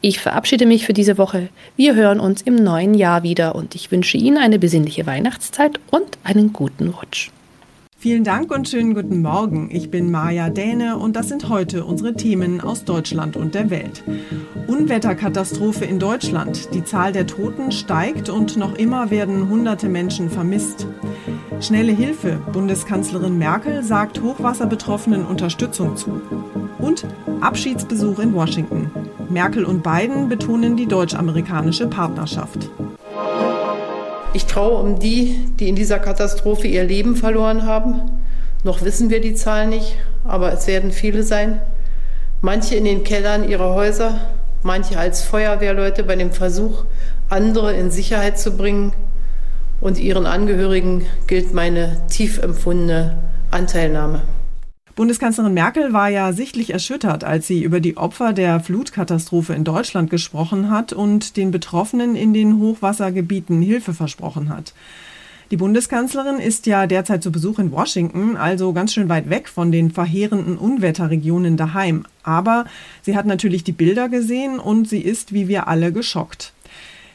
Ich 0.00 0.20
verabschiede 0.20 0.66
mich 0.66 0.86
für 0.86 0.92
diese 0.92 1.18
Woche. 1.18 1.48
Wir 1.76 1.94
hören 1.94 2.20
uns 2.20 2.42
im 2.42 2.56
neuen 2.56 2.94
Jahr 2.94 3.22
wieder 3.22 3.54
und 3.54 3.74
ich 3.74 3.90
wünsche 3.90 4.16
Ihnen 4.16 4.38
eine 4.38 4.58
besinnliche 4.58 5.06
Weihnachtszeit 5.06 5.80
und 5.90 6.18
einen 6.24 6.52
guten 6.52 6.88
Rutsch. 6.88 7.30
Vielen 8.02 8.24
Dank 8.24 8.50
und 8.50 8.68
schönen 8.68 8.94
guten 8.94 9.22
Morgen. 9.22 9.68
Ich 9.70 9.88
bin 9.88 10.10
Maja 10.10 10.50
Däne 10.50 10.98
und 10.98 11.14
das 11.14 11.28
sind 11.28 11.48
heute 11.48 11.84
unsere 11.84 12.14
Themen 12.14 12.60
aus 12.60 12.84
Deutschland 12.84 13.36
und 13.36 13.54
der 13.54 13.70
Welt. 13.70 14.02
Unwetterkatastrophe 14.66 15.84
in 15.84 16.00
Deutschland. 16.00 16.74
Die 16.74 16.82
Zahl 16.82 17.12
der 17.12 17.28
Toten 17.28 17.70
steigt 17.70 18.28
und 18.28 18.56
noch 18.56 18.74
immer 18.74 19.12
werden 19.12 19.48
hunderte 19.48 19.88
Menschen 19.88 20.30
vermisst. 20.30 20.88
Schnelle 21.60 21.92
Hilfe. 21.92 22.40
Bundeskanzlerin 22.52 23.38
Merkel 23.38 23.84
sagt 23.84 24.20
Hochwasserbetroffenen 24.20 25.24
Unterstützung 25.24 25.96
zu. 25.96 26.20
Und 26.80 27.06
Abschiedsbesuch 27.40 28.18
in 28.18 28.34
Washington. 28.34 28.90
Merkel 29.32 29.64
und 29.64 29.82
Biden 29.82 30.28
betonen 30.28 30.76
die 30.76 30.86
deutsch-amerikanische 30.86 31.86
Partnerschaft. 31.86 32.68
Ich 34.34 34.46
traue 34.46 34.76
um 34.78 34.98
die, 34.98 35.36
die 35.58 35.68
in 35.68 35.76
dieser 35.76 35.98
Katastrophe 35.98 36.66
ihr 36.66 36.84
Leben 36.84 37.16
verloren 37.16 37.66
haben. 37.66 38.02
Noch 38.64 38.82
wissen 38.82 39.10
wir 39.10 39.20
die 39.20 39.34
Zahl 39.34 39.66
nicht, 39.66 39.96
aber 40.24 40.52
es 40.52 40.66
werden 40.66 40.92
viele 40.92 41.22
sein. 41.22 41.60
Manche 42.40 42.76
in 42.76 42.84
den 42.84 43.04
Kellern 43.04 43.48
ihrer 43.48 43.74
Häuser, 43.74 44.20
manche 44.62 44.98
als 44.98 45.22
Feuerwehrleute 45.22 46.04
bei 46.04 46.16
dem 46.16 46.32
Versuch, 46.32 46.84
andere 47.28 47.72
in 47.72 47.90
Sicherheit 47.90 48.38
zu 48.38 48.56
bringen. 48.56 48.92
Und 49.80 49.98
ihren 49.98 50.26
Angehörigen 50.26 51.06
gilt 51.26 51.54
meine 51.54 52.02
tief 52.08 52.38
empfundene 52.38 53.18
Anteilnahme. 53.50 54.22
Bundeskanzlerin 54.94 55.54
Merkel 55.54 55.94
war 55.94 56.10
ja 56.10 56.34
sichtlich 56.34 56.70
erschüttert, 56.70 57.24
als 57.24 57.46
sie 57.46 57.62
über 57.62 57.80
die 57.80 57.96
Opfer 57.96 58.34
der 58.34 58.60
Flutkatastrophe 58.60 59.54
in 59.54 59.64
Deutschland 59.64 60.10
gesprochen 60.10 60.70
hat 60.70 60.92
und 60.92 61.38
den 61.38 61.50
Betroffenen 61.50 62.14
in 62.14 62.34
den 62.34 62.58
Hochwassergebieten 62.58 63.62
Hilfe 63.62 63.94
versprochen 63.94 64.50
hat. 64.50 64.74
Die 65.50 65.56
Bundeskanzlerin 65.56 66.38
ist 66.38 66.66
ja 66.66 66.86
derzeit 66.86 67.22
zu 67.22 67.32
Besuch 67.32 67.58
in 67.58 67.72
Washington, 67.72 68.36
also 68.36 68.72
ganz 68.72 68.92
schön 68.92 69.08
weit 69.08 69.30
weg 69.30 69.48
von 69.48 69.72
den 69.72 69.90
verheerenden 69.90 70.58
Unwetterregionen 70.58 71.56
daheim. 71.56 72.04
Aber 72.22 72.66
sie 73.02 73.16
hat 73.16 73.26
natürlich 73.26 73.64
die 73.64 73.72
Bilder 73.72 74.08
gesehen 74.08 74.58
und 74.58 74.88
sie 74.88 75.00
ist, 75.00 75.32
wie 75.32 75.48
wir 75.48 75.68
alle, 75.68 75.92
geschockt. 75.92 76.52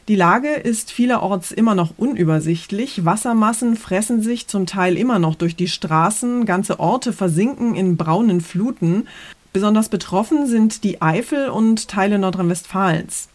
Die 0.08 0.16
Lage 0.16 0.54
ist 0.54 0.94
vielerorts 0.94 1.52
immer 1.52 1.76
noch 1.76 1.96
unübersichtlich. 1.98 3.04
Wassermassen 3.04 3.76
fressen 3.76 4.22
sich 4.22 4.48
zum 4.48 4.66
Teil 4.66 4.96
immer 4.96 5.20
noch 5.20 5.36
durch 5.36 5.58
die 5.58 5.68
Straßen. 5.68 6.46
Ganze 6.46 6.80
Orte 6.80 7.12
versinken 7.12 7.76
in 7.76 7.98
braunen 7.98 8.40
Fluten. 8.40 9.06
Besonders 9.52 9.90
betroffen 9.90 10.48
sind 10.48 10.86
die 10.86 11.02
Eifel 11.02 11.50
und 11.50 11.90
Teile 11.90 12.20
Nordrhein-Westfalens. 12.20 13.28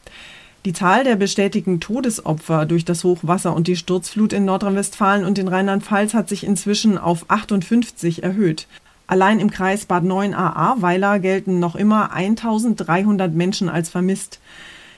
Die 0.64 0.72
Zahl 0.72 1.04
der 1.04 1.16
bestätigten 1.16 1.78
Todesopfer 1.78 2.64
durch 2.64 2.86
das 2.86 3.04
Hochwasser 3.04 3.54
und 3.54 3.66
die 3.66 3.76
Sturzflut 3.76 4.32
in 4.32 4.46
Nordrhein-Westfalen 4.46 5.26
und 5.26 5.38
in 5.38 5.48
Rheinland-Pfalz 5.48 6.14
hat 6.14 6.30
sich 6.30 6.42
inzwischen 6.42 6.96
auf 6.96 7.26
58 7.28 8.22
erhöht. 8.22 8.66
Allein 9.06 9.40
im 9.40 9.50
Kreis 9.50 9.84
Bad 9.84 10.04
9a-Ahrweiler 10.04 11.18
gelten 11.18 11.58
noch 11.58 11.76
immer 11.76 12.12
1300 12.12 13.34
Menschen 13.34 13.68
als 13.68 13.90
vermisst. 13.90 14.40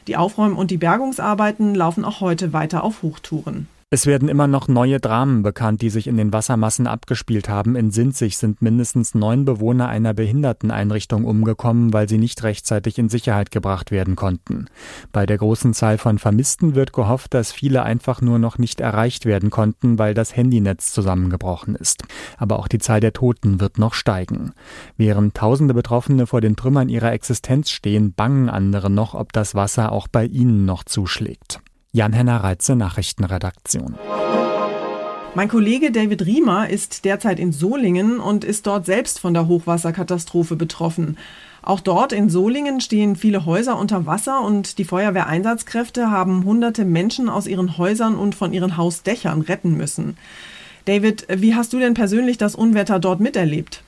Die 0.06 0.16
Aufräum- 0.16 0.58
und 0.58 0.70
die 0.70 0.76
Bergungsarbeiten 0.76 1.74
laufen 1.74 2.04
auch 2.04 2.20
heute 2.20 2.52
weiter 2.52 2.84
auf 2.84 3.02
Hochtouren. 3.02 3.68
Es 3.94 4.06
werden 4.06 4.28
immer 4.28 4.48
noch 4.48 4.66
neue 4.66 4.98
Dramen 4.98 5.44
bekannt, 5.44 5.80
die 5.80 5.88
sich 5.88 6.08
in 6.08 6.16
den 6.16 6.32
Wassermassen 6.32 6.88
abgespielt 6.88 7.48
haben. 7.48 7.76
In 7.76 7.92
Sinzig 7.92 8.38
sind 8.38 8.60
mindestens 8.60 9.14
neun 9.14 9.44
Bewohner 9.44 9.86
einer 9.86 10.12
Behinderteneinrichtung 10.14 11.24
umgekommen, 11.24 11.92
weil 11.92 12.08
sie 12.08 12.18
nicht 12.18 12.42
rechtzeitig 12.42 12.98
in 12.98 13.08
Sicherheit 13.08 13.52
gebracht 13.52 13.92
werden 13.92 14.16
konnten. 14.16 14.66
Bei 15.12 15.26
der 15.26 15.38
großen 15.38 15.74
Zahl 15.74 15.98
von 15.98 16.18
Vermissten 16.18 16.74
wird 16.74 16.92
gehofft, 16.92 17.34
dass 17.34 17.52
viele 17.52 17.84
einfach 17.84 18.20
nur 18.20 18.40
noch 18.40 18.58
nicht 18.58 18.80
erreicht 18.80 19.26
werden 19.26 19.50
konnten, 19.50 19.96
weil 19.96 20.12
das 20.12 20.34
Handynetz 20.34 20.92
zusammengebrochen 20.92 21.76
ist. 21.76 22.02
Aber 22.36 22.58
auch 22.58 22.66
die 22.66 22.80
Zahl 22.80 22.98
der 22.98 23.12
Toten 23.12 23.60
wird 23.60 23.78
noch 23.78 23.94
steigen. 23.94 24.54
Während 24.96 25.36
tausende 25.36 25.72
Betroffene 25.72 26.26
vor 26.26 26.40
den 26.40 26.56
Trümmern 26.56 26.88
ihrer 26.88 27.12
Existenz 27.12 27.70
stehen, 27.70 28.12
bangen 28.12 28.50
andere 28.50 28.90
noch, 28.90 29.14
ob 29.14 29.32
das 29.32 29.54
Wasser 29.54 29.92
auch 29.92 30.08
bei 30.08 30.24
ihnen 30.24 30.64
noch 30.64 30.82
zuschlägt. 30.82 31.60
Jan-Henner 31.94 32.38
Reitze, 32.38 32.74
Nachrichtenredaktion. 32.74 33.94
Mein 35.36 35.48
Kollege 35.48 35.92
David 35.92 36.26
Riemer 36.26 36.68
ist 36.68 37.04
derzeit 37.04 37.38
in 37.38 37.52
Solingen 37.52 38.18
und 38.18 38.42
ist 38.42 38.66
dort 38.66 38.84
selbst 38.84 39.20
von 39.20 39.32
der 39.32 39.46
Hochwasserkatastrophe 39.46 40.56
betroffen. 40.56 41.16
Auch 41.62 41.78
dort 41.78 42.12
in 42.12 42.30
Solingen 42.30 42.80
stehen 42.80 43.14
viele 43.14 43.46
Häuser 43.46 43.78
unter 43.78 44.06
Wasser 44.06 44.40
und 44.40 44.78
die 44.78 44.84
Feuerwehreinsatzkräfte 44.84 46.10
haben 46.10 46.44
hunderte 46.44 46.84
Menschen 46.84 47.28
aus 47.28 47.46
ihren 47.46 47.78
Häusern 47.78 48.16
und 48.16 48.34
von 48.34 48.52
ihren 48.52 48.76
Hausdächern 48.76 49.42
retten 49.42 49.76
müssen. 49.76 50.16
David, 50.86 51.28
wie 51.30 51.54
hast 51.54 51.72
du 51.72 51.78
denn 51.78 51.94
persönlich 51.94 52.38
das 52.38 52.56
Unwetter 52.56 52.98
dort 52.98 53.20
miterlebt? 53.20 53.84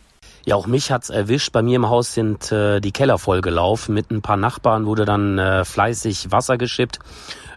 Ja, 0.47 0.55
auch 0.55 0.69
mich 0.69 0.93
hat's 0.93 1.11
erwischt. 1.11 1.51
Bei 1.51 1.61
mir 1.61 1.75
im 1.75 1.89
Haus 1.89 2.15
sind 2.15 2.53
äh, 2.53 2.79
die 2.79 2.93
Keller 2.93 3.19
vollgelaufen. 3.19 3.93
Mit 3.93 4.13
ein 4.13 4.23
paar 4.23 4.37
Nachbarn 4.37 4.87
wurde 4.87 5.05
dann 5.05 5.39
äh, 5.39 5.65
fleißig 5.65 6.31
Wasser 6.31 6.57
geschippt 6.57 7.01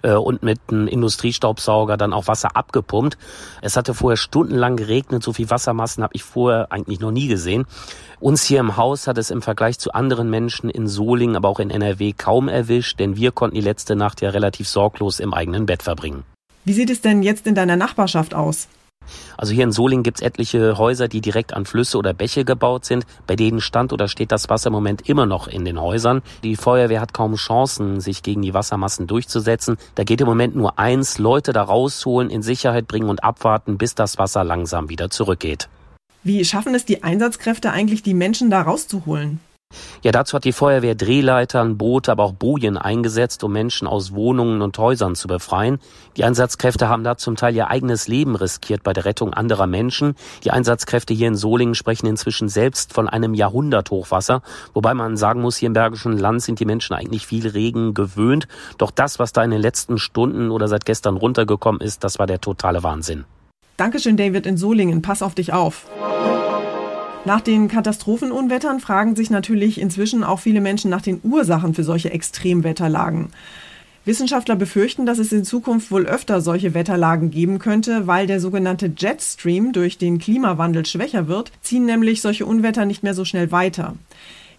äh, 0.01 0.13
und 0.13 0.41
mit 0.41 0.59
einem 0.69 0.87
Industriestaubsauger 0.87 1.97
dann 1.97 2.13
auch 2.13 2.25
Wasser 2.25 2.55
abgepumpt. 2.55 3.15
Es 3.61 3.77
hatte 3.77 3.93
vorher 3.93 4.17
stundenlang 4.17 4.75
geregnet, 4.75 5.21
so 5.21 5.33
viel 5.33 5.51
Wassermassen 5.51 6.01
habe 6.01 6.15
ich 6.15 6.23
vorher 6.23 6.71
eigentlich 6.71 6.99
noch 6.99 7.11
nie 7.11 7.27
gesehen. 7.27 7.67
Uns 8.19 8.43
hier 8.43 8.59
im 8.59 8.75
Haus 8.75 9.05
hat 9.05 9.19
es 9.19 9.29
im 9.29 9.43
Vergleich 9.43 9.77
zu 9.77 9.93
anderen 9.93 10.31
Menschen 10.31 10.71
in 10.71 10.87
Solingen, 10.87 11.35
aber 11.35 11.49
auch 11.49 11.59
in 11.59 11.69
NRW 11.69 12.13
kaum 12.13 12.47
erwischt, 12.47 12.99
denn 12.99 13.15
wir 13.15 13.31
konnten 13.31 13.53
die 13.53 13.61
letzte 13.61 13.95
Nacht 13.95 14.19
ja 14.21 14.31
relativ 14.31 14.67
sorglos 14.67 15.19
im 15.19 15.35
eigenen 15.35 15.67
Bett 15.67 15.83
verbringen. 15.83 16.23
Wie 16.65 16.73
sieht 16.73 16.89
es 16.89 17.01
denn 17.01 17.21
jetzt 17.21 17.45
in 17.45 17.53
deiner 17.53 17.75
Nachbarschaft 17.75 18.33
aus? 18.33 18.67
Also 19.39 19.53
hier 19.53 19.63
in 19.63 19.71
Solingen 19.71 20.03
gibt 20.03 20.19
es 20.19 20.21
etliche 20.21 20.77
Häuser, 20.77 21.07
die 21.07 21.21
direkt 21.21 21.53
an 21.53 21.65
Flüsse 21.65 21.97
oder 21.97 22.13
Bäche 22.13 22.43
gebaut 22.43 22.83
sind. 22.83 23.05
Bei 23.25 23.37
denen 23.37 23.61
stand 23.61 23.93
oder 23.93 24.09
steht 24.09 24.33
das 24.33 24.49
Wasser 24.49 24.67
im 24.67 24.73
Moment 24.73 25.07
immer 25.07 25.25
noch 25.25 25.47
in 25.47 25.63
den 25.63 25.79
Häusern. 25.79 26.21
Die 26.43 26.57
Feuerwehr 26.57 26.99
hat 26.99 27.13
kaum 27.13 27.35
Chancen, 27.35 28.01
sich 28.01 28.21
gegen 28.21 28.41
die 28.41 28.53
Wassermassen 28.53 29.07
durchzusetzen. 29.07 29.77
Da 29.95 30.03
geht 30.03 30.19
im 30.19 30.27
Moment 30.27 30.57
nur 30.57 30.77
eins, 30.77 31.19
Leute 31.19 31.53
da 31.53 31.63
rausholen, 31.63 32.29
in 32.29 32.41
Sicherheit 32.41 32.87
bringen 32.87 33.09
und 33.09 33.23
abwarten, 33.23 33.77
bis 33.77 33.95
das 33.95 34.17
Wasser 34.17 34.43
langsam 34.43 34.89
wieder 34.89 35.09
zurückgeht. 35.09 35.69
Wie 36.21 36.43
schaffen 36.43 36.75
es 36.75 36.83
die 36.83 37.03
Einsatzkräfte 37.03 37.71
eigentlich, 37.71 38.03
die 38.03 38.13
Menschen 38.13 38.49
da 38.49 38.61
rauszuholen? 38.61 39.39
Ja, 40.01 40.13
dazu 40.13 40.35
hat 40.35 40.45
die 40.45 40.53
Feuerwehr 40.53 40.95
Drehleitern, 40.95 41.77
Boote, 41.77 42.11
aber 42.11 42.23
auch 42.23 42.33
Bojen 42.33 42.77
eingesetzt, 42.77 43.43
um 43.43 43.51
Menschen 43.51 43.85
aus 43.85 44.13
Wohnungen 44.13 44.61
und 44.61 44.77
Häusern 44.77 45.15
zu 45.15 45.27
befreien. 45.27 45.79
Die 46.15 46.23
Einsatzkräfte 46.23 46.87
haben 46.87 47.03
da 47.03 47.17
zum 47.17 47.35
Teil 47.35 47.53
ihr 47.55 47.67
eigenes 47.67 48.07
Leben 48.07 48.35
riskiert 48.35 48.81
bei 48.83 48.93
der 48.93 49.03
Rettung 49.05 49.33
anderer 49.33 49.67
Menschen. 49.67 50.15
Die 50.45 50.51
Einsatzkräfte 50.51 51.13
hier 51.13 51.27
in 51.27 51.35
Solingen 51.35 51.75
sprechen 51.75 52.07
inzwischen 52.07 52.47
selbst 52.47 52.93
von 52.93 53.09
einem 53.09 53.33
Jahrhunderthochwasser, 53.33 54.41
wobei 54.73 54.93
man 54.93 55.17
sagen 55.17 55.41
muss, 55.41 55.57
hier 55.57 55.67
im 55.67 55.73
Bergischen 55.73 56.17
Land 56.17 56.43
sind 56.43 56.59
die 56.59 56.65
Menschen 56.65 56.93
eigentlich 56.93 57.27
viel 57.27 57.47
Regen 57.47 57.93
gewöhnt. 57.93 58.47
Doch 58.77 58.91
das, 58.91 59.19
was 59.19 59.33
da 59.33 59.43
in 59.43 59.51
den 59.51 59.61
letzten 59.61 59.97
Stunden 59.97 60.49
oder 60.49 60.69
seit 60.69 60.85
gestern 60.85 61.17
runtergekommen 61.17 61.81
ist, 61.81 62.05
das 62.05 62.19
war 62.19 62.27
der 62.27 62.39
totale 62.39 62.83
Wahnsinn. 62.83 63.25
Dankeschön, 63.75 64.17
David 64.17 64.45
in 64.45 64.57
Solingen. 64.57 65.01
Pass 65.01 65.21
auf 65.21 65.35
dich 65.35 65.51
auf. 65.51 65.85
Nach 67.25 67.41
den 67.41 67.67
Katastrophenunwettern 67.67 68.79
fragen 68.79 69.15
sich 69.15 69.29
natürlich 69.29 69.79
inzwischen 69.79 70.23
auch 70.23 70.39
viele 70.39 70.61
Menschen 70.61 70.89
nach 70.89 71.01
den 71.01 71.19
Ursachen 71.21 71.73
für 71.73 71.83
solche 71.83 72.11
Extremwetterlagen. 72.11 73.27
Wissenschaftler 74.05 74.55
befürchten, 74.55 75.05
dass 75.05 75.19
es 75.19 75.31
in 75.33 75.43
Zukunft 75.43 75.91
wohl 75.91 76.05
öfter 76.05 76.41
solche 76.41 76.73
Wetterlagen 76.73 77.29
geben 77.29 77.59
könnte, 77.59 78.07
weil 78.07 78.25
der 78.25 78.39
sogenannte 78.39 78.91
Jetstream 78.97 79.73
durch 79.73 79.97
den 79.97 80.17
Klimawandel 80.17 80.85
schwächer 80.85 81.27
wird, 81.27 81.51
ziehen 81.61 81.85
nämlich 81.85 82.21
solche 82.21 82.45
Unwetter 82.45 82.85
nicht 82.85 83.03
mehr 83.03 83.13
so 83.13 83.25
schnell 83.25 83.51
weiter. 83.51 83.95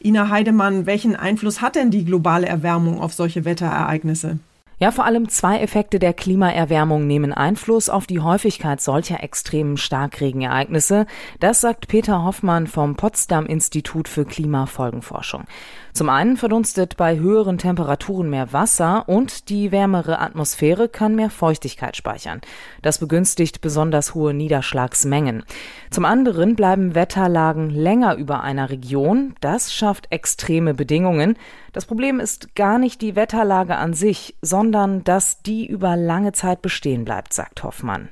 Ina 0.05 0.29
Heidemann, 0.29 0.87
welchen 0.87 1.17
Einfluss 1.17 1.61
hat 1.61 1.77
denn 1.77 1.91
die 1.91 2.05
globale 2.05 2.47
Erwärmung 2.47 3.01
auf 3.01 3.15
solche 3.15 3.45
Wetterereignisse? 3.45 4.39
Ja, 4.83 4.93
vor 4.93 5.05
allem 5.05 5.29
zwei 5.29 5.59
Effekte 5.59 5.99
der 5.99 6.15
Klimaerwärmung 6.15 7.07
nehmen 7.07 7.35
Einfluss 7.35 7.91
auf 7.91 8.07
die 8.07 8.21
Häufigkeit 8.21 8.81
solcher 8.81 9.23
extremen 9.23 9.77
Starkregenereignisse. 9.77 11.05
Das 11.39 11.61
sagt 11.61 11.87
Peter 11.87 12.25
Hoffmann 12.25 12.67
vom 12.67 12.97
Potsdam 12.97 13.45
Institut 13.45 14.09
für 14.09 14.25
Klimafolgenforschung. 14.25 15.45
Zum 15.93 16.09
einen 16.09 16.39
verdunstet 16.39 16.97
bei 16.97 17.19
höheren 17.19 17.59
Temperaturen 17.59 18.31
mehr 18.31 18.55
Wasser 18.55 19.07
und 19.07 19.51
die 19.51 19.71
wärmere 19.71 20.19
Atmosphäre 20.19 20.89
kann 20.89 21.15
mehr 21.15 21.29
Feuchtigkeit 21.29 21.95
speichern. 21.95 22.41
Das 22.81 23.01
begünstigt 23.01 23.61
besonders 23.61 24.15
hohe 24.15 24.33
Niederschlagsmengen. 24.33 25.43
Zum 25.91 26.07
anderen 26.07 26.57
bleiben 26.57 26.95
Wetterlagen 26.95 27.69
länger 27.69 28.15
über 28.15 28.43
einer 28.43 28.71
Region. 28.71 29.35
Das 29.43 29.75
schafft 29.75 30.11
extreme 30.11 30.73
Bedingungen. 30.73 31.37
Das 31.73 31.87
Problem 31.87 32.19
ist 32.19 32.57
gar 32.57 32.79
nicht 32.79 33.01
die 33.01 33.15
Wetterlage 33.15 33.77
an 33.77 33.95
sich, 33.95 34.35
sondern 34.43 35.05
dass 35.05 35.43
die 35.43 35.67
über 35.67 35.97
lange 35.97 36.33
Zeit 36.33 36.63
bestehen 36.63 37.05
bleibt, 37.05 37.33
sagt 37.33 37.63
Hoffmann. 37.63 38.09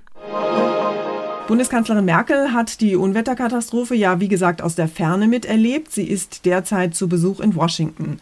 Bundeskanzlerin 1.48 2.04
Merkel 2.04 2.52
hat 2.52 2.80
die 2.80 2.94
Unwetterkatastrophe 2.94 3.94
ja, 3.94 4.20
wie 4.20 4.28
gesagt, 4.28 4.62
aus 4.62 4.74
der 4.74 4.86
Ferne 4.86 5.26
miterlebt. 5.26 5.90
Sie 5.90 6.06
ist 6.06 6.44
derzeit 6.44 6.94
zu 6.94 7.08
Besuch 7.08 7.40
in 7.40 7.56
Washington. 7.56 8.20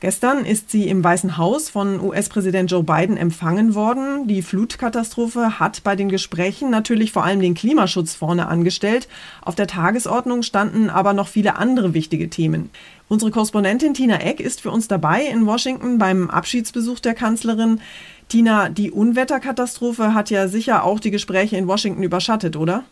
Gestern 0.00 0.44
ist 0.44 0.70
sie 0.70 0.88
im 0.88 1.02
Weißen 1.02 1.36
Haus 1.38 1.68
von 1.68 2.00
US-Präsident 2.00 2.70
Joe 2.70 2.84
Biden 2.84 3.16
empfangen 3.16 3.74
worden. 3.74 4.28
Die 4.28 4.42
Flutkatastrophe 4.42 5.58
hat 5.58 5.82
bei 5.82 5.96
den 5.96 6.08
Gesprächen 6.08 6.70
natürlich 6.70 7.10
vor 7.10 7.24
allem 7.24 7.40
den 7.40 7.54
Klimaschutz 7.54 8.14
vorne 8.14 8.46
angestellt. 8.46 9.08
Auf 9.42 9.56
der 9.56 9.66
Tagesordnung 9.66 10.44
standen 10.44 10.88
aber 10.88 11.14
noch 11.14 11.26
viele 11.26 11.56
andere 11.56 11.94
wichtige 11.94 12.30
Themen. 12.30 12.70
Unsere 13.08 13.30
Korrespondentin 13.30 13.94
Tina 13.94 14.20
Eck 14.20 14.38
ist 14.38 14.60
für 14.60 14.70
uns 14.70 14.86
dabei 14.86 15.22
in 15.24 15.46
Washington 15.46 15.98
beim 15.98 16.28
Abschiedsbesuch 16.28 17.00
der 17.00 17.14
Kanzlerin. 17.14 17.80
Tina, 18.28 18.68
die 18.68 18.90
Unwetterkatastrophe 18.90 20.12
hat 20.12 20.28
ja 20.28 20.46
sicher 20.46 20.84
auch 20.84 21.00
die 21.00 21.10
Gespräche 21.10 21.56
in 21.56 21.66
Washington 21.66 22.02
überschattet, 22.02 22.56
oder? 22.56 22.84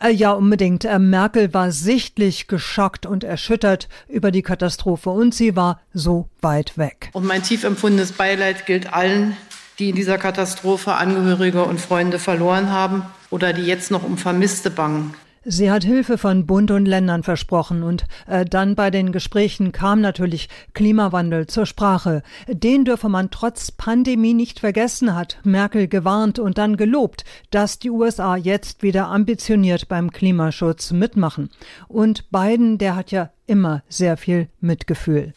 Äh, 0.00 0.10
ja, 0.10 0.30
unbedingt. 0.30 0.84
Äh, 0.84 1.00
Merkel 1.00 1.52
war 1.52 1.72
sichtlich 1.72 2.46
geschockt 2.46 3.04
und 3.04 3.24
erschüttert 3.24 3.88
über 4.08 4.30
die 4.30 4.42
Katastrophe 4.42 5.10
und 5.10 5.34
sie 5.34 5.56
war 5.56 5.80
so 5.92 6.28
weit 6.40 6.78
weg. 6.78 7.10
Und 7.12 7.26
mein 7.26 7.42
tief 7.42 7.64
empfundenes 7.64 8.12
Beileid 8.12 8.64
gilt 8.64 8.92
allen, 8.92 9.36
die 9.80 9.90
in 9.90 9.96
dieser 9.96 10.18
Katastrophe 10.18 10.94
Angehörige 10.94 11.64
und 11.64 11.80
Freunde 11.80 12.20
verloren 12.20 12.70
haben 12.70 13.02
oder 13.30 13.52
die 13.52 13.62
jetzt 13.62 13.90
noch 13.90 14.04
um 14.04 14.18
Vermisste 14.18 14.70
bangen. 14.70 15.14
Sie 15.44 15.70
hat 15.70 15.84
Hilfe 15.84 16.18
von 16.18 16.46
Bund 16.46 16.70
und 16.70 16.86
Ländern 16.86 17.22
versprochen 17.22 17.82
und 17.82 18.06
äh, 18.26 18.44
dann 18.44 18.74
bei 18.74 18.90
den 18.90 19.12
Gesprächen 19.12 19.72
kam 19.72 20.00
natürlich 20.00 20.48
Klimawandel 20.74 21.46
zur 21.46 21.66
Sprache. 21.66 22.22
Den 22.48 22.84
dürfe 22.84 23.08
man 23.08 23.30
trotz 23.30 23.70
Pandemie 23.70 24.34
nicht 24.34 24.60
vergessen, 24.60 25.14
hat 25.14 25.38
Merkel 25.44 25.88
gewarnt 25.88 26.38
und 26.38 26.58
dann 26.58 26.76
gelobt, 26.76 27.24
dass 27.50 27.78
die 27.78 27.90
USA 27.90 28.36
jetzt 28.36 28.82
wieder 28.82 29.08
ambitioniert 29.08 29.88
beim 29.88 30.10
Klimaschutz 30.10 30.92
mitmachen. 30.92 31.50
Und 31.86 32.30
Biden, 32.30 32.78
der 32.78 32.96
hat 32.96 33.10
ja 33.10 33.30
immer 33.46 33.82
sehr 33.88 34.16
viel 34.16 34.48
Mitgefühl. 34.60 35.32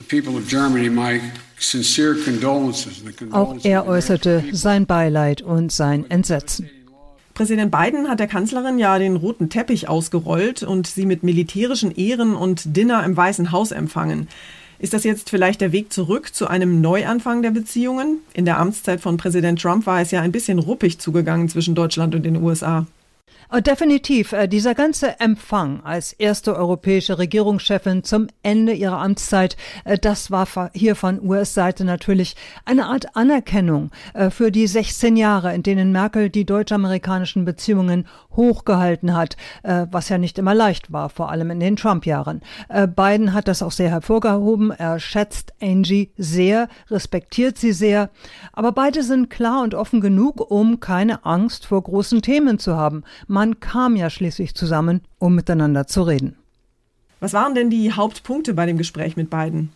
Auch 3.31 3.55
er 3.63 3.88
äußerte 3.88 4.43
sein 4.51 4.86
Beileid 4.86 5.41
und 5.41 5.72
sein 5.72 6.10
Entsetzen. 6.10 6.70
Präsident 7.33 7.71
Biden 7.71 8.09
hat 8.09 8.19
der 8.19 8.27
Kanzlerin 8.27 8.77
ja 8.77 9.00
den 9.00 9.15
roten 9.15 9.50
Teppich 9.50 9.88
ausgerollt 9.88 10.63
und 10.63 10.88
sie 10.88 11.05
mit 11.05 11.23
militärischen 11.23 11.91
Ehren 11.95 12.35
und 12.35 12.75
Dinner 12.75 13.03
im 13.03 13.15
Weißen 13.15 13.51
Haus 13.51 13.71
empfangen. 13.71 14.27
Ist 14.79 14.93
das 14.93 15.03
jetzt 15.03 15.29
vielleicht 15.29 15.61
der 15.61 15.71
Weg 15.71 15.93
zurück 15.93 16.33
zu 16.33 16.47
einem 16.47 16.81
Neuanfang 16.81 17.43
der 17.43 17.51
Beziehungen? 17.51 18.19
In 18.33 18.45
der 18.45 18.59
Amtszeit 18.59 19.00
von 19.00 19.17
Präsident 19.17 19.61
Trump 19.61 19.85
war 19.85 20.01
es 20.01 20.11
ja 20.11 20.21
ein 20.21 20.31
bisschen 20.31 20.57
ruppig 20.57 21.00
zugegangen 21.00 21.50
zwischen 21.50 21.75
Deutschland 21.75 22.15
und 22.15 22.23
den 22.23 22.38
USA. 22.38 22.88
Äh, 23.51 23.61
definitiv. 23.61 24.31
Äh, 24.31 24.47
dieser 24.47 24.75
ganze 24.75 25.19
Empfang 25.19 25.81
als 25.83 26.13
erste 26.13 26.55
europäische 26.55 27.17
Regierungschefin 27.17 28.03
zum 28.03 28.27
Ende 28.43 28.71
ihrer 28.71 29.00
Amtszeit, 29.00 29.57
äh, 29.83 29.97
das 29.97 30.31
war 30.31 30.47
hier 30.73 30.95
von 30.95 31.21
US-Seite 31.21 31.83
natürlich 31.83 32.35
eine 32.65 32.85
Art 32.85 33.15
Anerkennung 33.15 33.91
für 34.29 34.51
die 34.51 34.67
16 34.67 35.15
Jahre, 35.15 35.53
in 35.53 35.63
denen 35.63 35.91
Merkel 35.91 36.29
die 36.29 36.45
deutsch-amerikanischen 36.45 37.45
Beziehungen 37.45 38.07
hochgehalten 38.35 39.15
hat, 39.15 39.38
was 39.63 40.09
ja 40.09 40.17
nicht 40.17 40.38
immer 40.38 40.53
leicht 40.53 40.91
war, 40.91 41.09
vor 41.09 41.31
allem 41.31 41.51
in 41.51 41.59
den 41.59 41.75
Trump-Jahren. 41.75 42.41
Biden 42.95 43.33
hat 43.33 43.47
das 43.47 43.61
auch 43.61 43.71
sehr 43.71 43.89
hervorgehoben. 43.89 44.71
Er 44.71 45.00
schätzt 45.00 45.53
Angie 45.61 46.11
sehr, 46.17 46.67
respektiert 46.89 47.57
sie 47.57 47.73
sehr. 47.73 48.09
Aber 48.53 48.71
beide 48.71 49.03
sind 49.03 49.29
klar 49.29 49.63
und 49.63 49.75
offen 49.75 50.01
genug, 50.01 50.51
um 50.51 50.79
keine 50.79 51.25
Angst 51.25 51.65
vor 51.65 51.81
großen 51.81 52.21
Themen 52.21 52.59
zu 52.59 52.75
haben. 52.75 53.03
Man 53.27 53.59
kam 53.59 53.95
ja 53.95 54.09
schließlich 54.09 54.55
zusammen, 54.55 55.01
um 55.19 55.35
miteinander 55.35 55.87
zu 55.87 56.03
reden. 56.03 56.35
Was 57.19 57.33
waren 57.33 57.53
denn 57.53 57.69
die 57.69 57.93
Hauptpunkte 57.93 58.53
bei 58.53 58.65
dem 58.65 58.77
Gespräch 58.77 59.15
mit 59.15 59.29
beiden? 59.29 59.71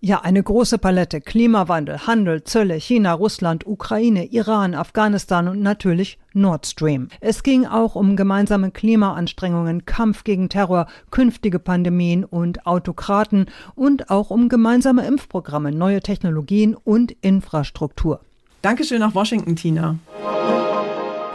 Ja, 0.00 0.20
eine 0.20 0.42
große 0.42 0.76
Palette. 0.76 1.22
Klimawandel, 1.22 2.06
Handel, 2.06 2.44
Zölle, 2.44 2.74
China, 2.74 3.14
Russland, 3.14 3.66
Ukraine, 3.66 4.26
Iran, 4.26 4.74
Afghanistan 4.74 5.48
und 5.48 5.62
natürlich 5.62 6.18
Nord 6.34 6.66
Stream. 6.66 7.08
Es 7.20 7.42
ging 7.42 7.64
auch 7.64 7.94
um 7.94 8.14
gemeinsame 8.14 8.70
Klimaanstrengungen, 8.70 9.86
Kampf 9.86 10.22
gegen 10.22 10.50
Terror, 10.50 10.88
künftige 11.10 11.58
Pandemien 11.58 12.24
und 12.24 12.66
Autokraten 12.66 13.46
und 13.74 14.10
auch 14.10 14.28
um 14.28 14.50
gemeinsame 14.50 15.06
Impfprogramme, 15.06 15.72
neue 15.72 16.00
Technologien 16.00 16.74
und 16.74 17.12
Infrastruktur. 17.22 18.20
Dankeschön 18.60 19.00
nach 19.00 19.14
Washington, 19.14 19.56
Tina. 19.56 19.98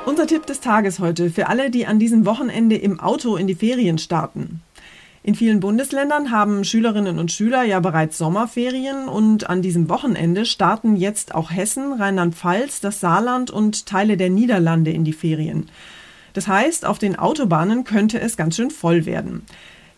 Unser 0.05 0.27
Tipp 0.27 0.45
des 0.45 0.59
Tages 0.59 0.99
heute 0.99 1.29
für 1.29 1.47
alle, 1.47 1.69
die 1.69 1.85
an 1.85 1.99
diesem 1.99 2.25
Wochenende 2.25 2.75
im 2.75 2.99
Auto 2.99 3.35
in 3.35 3.47
die 3.47 3.55
Ferien 3.55 3.97
starten. 3.97 4.61
In 5.21 5.35
vielen 5.35 5.59
Bundesländern 5.59 6.31
haben 6.31 6.63
Schülerinnen 6.63 7.19
und 7.19 7.31
Schüler 7.31 7.63
ja 7.63 7.79
bereits 7.79 8.17
Sommerferien 8.17 9.07
und 9.07 9.49
an 9.49 9.61
diesem 9.61 9.89
Wochenende 9.89 10.45
starten 10.45 10.95
jetzt 10.95 11.35
auch 11.35 11.51
Hessen, 11.51 11.93
Rheinland-Pfalz, 11.93 12.79
das 12.79 12.99
Saarland 12.99 13.51
und 13.51 13.85
Teile 13.85 14.17
der 14.17 14.29
Niederlande 14.29 14.91
in 14.91 15.03
die 15.03 15.13
Ferien. 15.13 15.69
Das 16.33 16.47
heißt, 16.47 16.85
auf 16.85 16.99
den 16.99 17.17
Autobahnen 17.17 17.83
könnte 17.83 18.19
es 18.19 18.37
ganz 18.37 18.55
schön 18.55 18.71
voll 18.71 19.05
werden. 19.05 19.43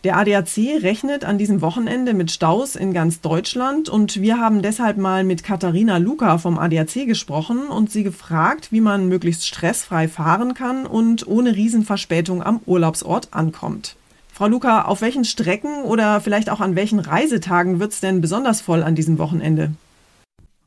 Der 0.04 0.16
ADAC 0.16 0.82
rechnet 0.82 1.24
an 1.24 1.38
diesem 1.38 1.60
Wochenende 1.60 2.12
mit 2.12 2.32
Staus 2.32 2.74
in 2.74 2.92
ganz 2.92 3.20
Deutschland 3.20 3.88
und 3.88 4.20
wir 4.20 4.40
haben 4.40 4.60
deshalb 4.60 4.96
mal 4.96 5.22
mit 5.22 5.44
Katharina 5.44 5.98
Luca 5.98 6.38
vom 6.38 6.58
ADAC 6.58 7.06
gesprochen 7.06 7.68
und 7.68 7.92
sie 7.92 8.02
gefragt, 8.02 8.72
wie 8.72 8.80
man 8.80 9.06
möglichst 9.06 9.46
stressfrei 9.46 10.08
fahren 10.08 10.54
kann 10.54 10.86
und 10.86 11.28
ohne 11.28 11.54
Riesenverspätung 11.54 12.42
am 12.42 12.58
Urlaubsort 12.66 13.28
ankommt. 13.30 13.94
Frau 14.32 14.48
Luca, 14.48 14.86
auf 14.86 15.02
welchen 15.02 15.24
Strecken 15.24 15.84
oder 15.84 16.20
vielleicht 16.20 16.50
auch 16.50 16.60
an 16.60 16.74
welchen 16.74 16.98
Reisetagen 16.98 17.78
wird 17.78 17.92
es 17.92 18.00
denn 18.00 18.20
besonders 18.20 18.60
voll 18.60 18.82
an 18.82 18.96
diesem 18.96 19.18
Wochenende? 19.18 19.70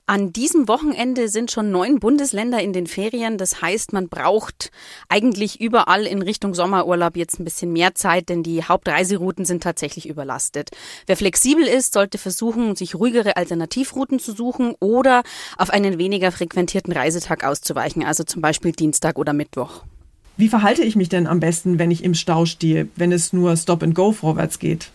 An 0.07 0.31
diesem 0.31 0.67
Wochenende 0.67 1.29
sind 1.29 1.49
schon 1.49 1.71
neun 1.71 1.99
Bundesländer 1.99 2.61
in 2.61 2.73
den 2.73 2.85
Ferien. 2.85 3.39
Das 3.39 3.63
heißt, 3.63 3.91
man 3.91 4.07
braucht 4.07 4.69
eigentlich 5.09 5.59
überall 5.59 6.05
in 6.05 6.21
Richtung 6.21 6.53
Sommerurlaub 6.53 7.17
jetzt 7.17 7.39
ein 7.39 7.43
bisschen 7.43 7.73
mehr 7.73 7.95
Zeit, 7.95 8.29
denn 8.29 8.43
die 8.43 8.63
Hauptreiserouten 8.63 9.45
sind 9.45 9.63
tatsächlich 9.63 10.07
überlastet. 10.07 10.69
Wer 11.07 11.17
flexibel 11.17 11.65
ist, 11.65 11.93
sollte 11.93 12.19
versuchen, 12.19 12.75
sich 12.75 12.93
ruhigere 12.93 13.35
Alternativrouten 13.35 14.19
zu 14.19 14.33
suchen 14.33 14.75
oder 14.79 15.23
auf 15.57 15.71
einen 15.71 15.97
weniger 15.97 16.31
frequentierten 16.31 16.93
Reisetag 16.93 17.43
auszuweichen, 17.43 18.03
also 18.03 18.23
zum 18.23 18.43
Beispiel 18.43 18.73
Dienstag 18.73 19.17
oder 19.17 19.33
Mittwoch. 19.33 19.85
Wie 20.37 20.49
verhalte 20.49 20.83
ich 20.83 20.95
mich 20.95 21.09
denn 21.09 21.25
am 21.25 21.39
besten, 21.39 21.79
wenn 21.79 21.89
ich 21.89 22.03
im 22.03 22.13
Stau 22.13 22.45
stehe, 22.45 22.89
wenn 22.95 23.11
es 23.11 23.33
nur 23.33 23.57
Stop 23.57 23.81
and 23.81 23.95
Go 23.95 24.11
vorwärts 24.11 24.59
geht? 24.59 24.91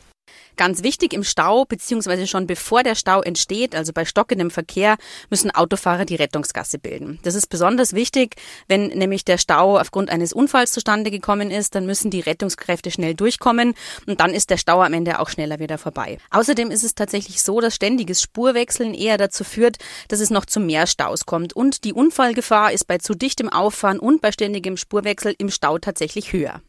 Ganz 0.61 0.83
wichtig 0.83 1.14
im 1.14 1.25
Stau, 1.25 1.64
beziehungsweise 1.64 2.26
schon 2.26 2.47
bevor 2.47 2.83
der 2.83 2.95
Stau 2.95 3.23
entsteht, 3.23 3.75
also 3.75 3.95
bei 3.95 4.05
stockendem 4.05 4.50
Verkehr, 4.50 4.99
müssen 5.31 5.50
Autofahrer 5.50 6.05
die 6.05 6.17
Rettungsgasse 6.17 6.79
bilden. 6.79 7.19
Das 7.23 7.35
ist 7.35 7.47
besonders 7.47 7.95
wichtig, 7.95 8.37
wenn 8.69 8.88
nämlich 8.88 9.25
der 9.25 9.38
Stau 9.38 9.79
aufgrund 9.79 10.11
eines 10.11 10.35
Unfalls 10.35 10.73
zustande 10.73 11.11
gekommen 11.11 11.50
ist, 11.50 11.75
dann 11.75 11.87
müssen 11.87 12.11
die 12.11 12.21
Rettungskräfte 12.21 12.90
schnell 12.90 13.14
durchkommen 13.14 13.73
und 14.07 14.21
dann 14.21 14.35
ist 14.35 14.50
der 14.50 14.59
Stau 14.59 14.83
am 14.83 14.93
Ende 14.93 15.21
auch 15.21 15.31
schneller 15.31 15.61
wieder 15.61 15.79
vorbei. 15.79 16.19
Außerdem 16.29 16.71
ist 16.71 16.85
es 16.85 16.95
tatsächlich 16.95 17.40
so, 17.40 17.62
dass 17.62 17.75
ständiges 17.75 18.21
Spurwechseln 18.21 18.93
eher 18.93 19.17
dazu 19.17 19.45
führt, 19.45 19.79
dass 20.09 20.21
es 20.21 20.29
noch 20.29 20.45
zu 20.45 20.61
mehr 20.61 20.87
Staus 20.87 21.25
kommt 21.25 21.55
und 21.55 21.85
die 21.85 21.95
Unfallgefahr 21.95 22.71
ist 22.71 22.87
bei 22.87 22.99
zu 22.99 23.14
dichtem 23.14 23.49
Auffahren 23.49 23.99
und 23.99 24.21
bei 24.21 24.31
ständigem 24.31 24.76
Spurwechsel 24.76 25.35
im 25.38 25.49
Stau 25.49 25.79
tatsächlich 25.79 26.35
höher. 26.35 26.61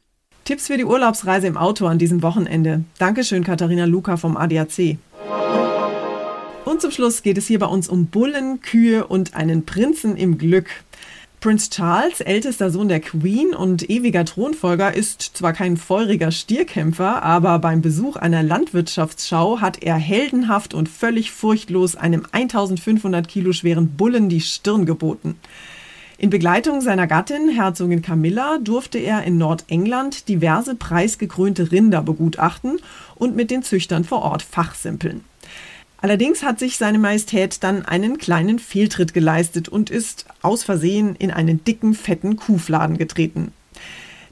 Tipps 0.44 0.68
für 0.68 0.78
die 0.78 0.86
Urlaubsreise 0.86 1.48
im 1.48 1.58
Auto 1.58 1.86
an 1.86 2.00
diesem 2.00 2.24
Wochenende. 2.24 2.84
Dankeschön, 2.98 3.44
Katharina 3.44 3.86
Luca 3.86 4.18
vom 4.18 4.38
ADAC. 4.38 4.98
Und 6.66 6.82
zum 6.82 6.92
Schluss 6.92 7.22
geht 7.22 7.38
es 7.38 7.48
hier 7.48 7.60
bei 7.60 7.68
uns 7.68 7.88
um 7.88 8.08
Bullen, 8.08 8.62
Kühe 8.62 9.06
und 9.06 9.36
einen 9.36 9.66
Prinzen 9.66 10.16
im 10.16 10.38
Glück. 10.38 10.68
Prince 11.42 11.72
Charles, 11.72 12.22
ältester 12.22 12.70
Sohn 12.70 12.88
der 12.88 13.00
Queen 13.00 13.56
und 13.56 13.90
ewiger 13.90 14.26
Thronfolger, 14.26 14.94
ist 14.94 15.22
zwar 15.22 15.54
kein 15.54 15.76
feuriger 15.76 16.32
Stierkämpfer, 16.32 17.24
aber 17.24 17.58
beim 17.58 17.82
Besuch 17.82 18.16
einer 18.16 18.44
Landwirtschaftsschau 18.44 19.60
hat 19.60 19.82
er 19.82 19.96
heldenhaft 19.96 20.76
und 20.76 20.88
völlig 20.88 21.32
furchtlos 21.32 21.96
einem 21.96 22.28
1500 22.32 23.28
Kilo 23.28 23.54
schweren 23.54 23.96
Bullen 23.96 24.30
die 24.30 24.42
Stirn 24.42 24.86
geboten. 24.86 25.36
In 26.22 26.30
Begleitung 26.30 26.82
seiner 26.82 27.08
Gattin, 27.08 27.50
Herzogin 27.50 28.04
Camilla, 28.04 28.60
durfte 28.60 29.00
er 29.00 29.24
in 29.24 29.40
Nordengland 29.40 30.30
diverse 30.30 30.76
preisgekrönte 30.76 31.72
Rinder 31.72 32.04
begutachten 32.04 32.78
und 33.16 33.36
mit 33.36 33.50
den 33.50 33.64
Züchtern 33.64 34.04
vor 34.04 34.22
Ort 34.22 34.44
fachsimpeln. 34.44 35.24
Allerdings 36.00 36.44
hat 36.44 36.60
sich 36.60 36.78
seine 36.78 37.00
Majestät 37.00 37.64
dann 37.64 37.84
einen 37.88 38.20
kleinen 38.20 38.60
Fehltritt 38.60 39.16
geleistet 39.16 39.68
und 39.68 39.90
ist 39.90 40.28
aus 40.44 40.64
Versehen 40.64 41.16
in 41.16 41.32
einen 41.32 41.64
dicken, 41.64 41.96
fetten 41.96 42.36
Kuhfladen 42.36 43.00
getreten. 43.00 43.52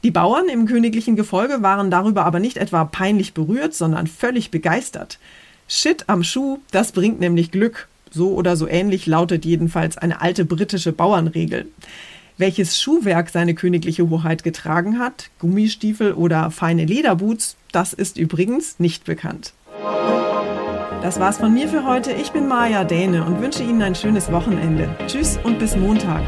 Die 0.03 0.11
Bauern 0.11 0.47
im 0.47 0.67
königlichen 0.67 1.15
Gefolge 1.15 1.63
waren 1.63 1.89
darüber 1.89 2.23
aber 2.23 2.39
nicht 2.39 2.57
etwa 2.57 2.85
peinlich 2.85 3.33
berührt, 3.33 3.73
sondern 3.73 4.05
völlig 4.05 4.51
begeistert. 4.51 5.17
Shit 5.67 6.07
am 6.07 6.23
Schuh, 6.23 6.59
das 6.69 6.91
bringt 6.91 7.19
nämlich 7.19 7.49
Glück, 7.49 7.87
so 8.11 8.33
oder 8.33 8.55
so 8.55 8.67
ähnlich 8.67 9.05
lautet 9.05 9.45
jedenfalls 9.45 9.97
eine 9.97 10.21
alte 10.21 10.45
britische 10.45 10.91
Bauernregel. 10.91 11.67
Welches 12.37 12.81
Schuhwerk 12.81 13.29
seine 13.29 13.53
königliche 13.53 14.09
Hoheit 14.09 14.43
getragen 14.43 14.97
hat, 14.97 15.29
Gummistiefel 15.39 16.13
oder 16.13 16.51
feine 16.51 16.85
Lederboots, 16.85 17.57
das 17.71 17.91
ist 17.91 18.17
übrigens 18.17 18.79
nicht 18.79 19.03
bekannt. 19.03 19.53
Das 21.01 21.19
war's 21.19 21.37
von 21.37 21.53
mir 21.53 21.67
für 21.67 21.85
heute. 21.85 22.11
Ich 22.11 22.31
bin 22.31 22.47
Maja 22.47 22.83
Däne 22.83 23.25
und 23.25 23.41
wünsche 23.41 23.63
Ihnen 23.63 23.81
ein 23.81 23.95
schönes 23.95 24.31
Wochenende. 24.31 24.89
Tschüss 25.07 25.39
und 25.43 25.59
bis 25.59 25.75
Montag. 25.75 26.21